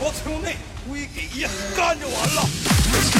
[0.00, 0.56] 我从内
[0.88, 1.42] 归给一
[1.76, 3.17] 干就完了。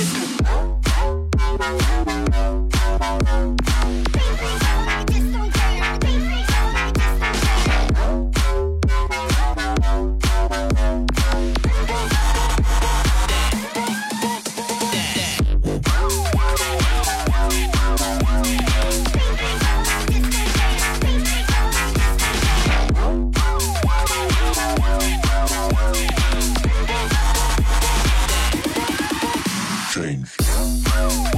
[30.39, 31.38] Tchau.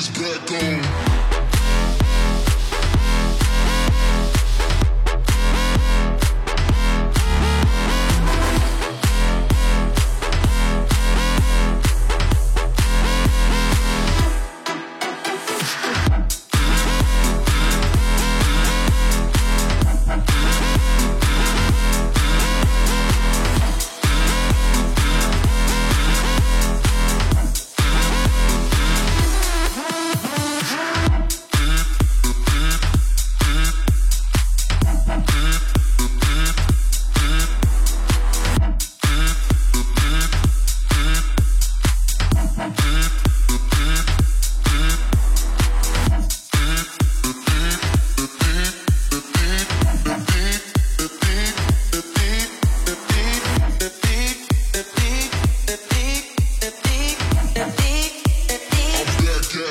[0.00, 1.09] She's back on.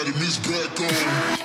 [0.06, 1.39] got this black back on.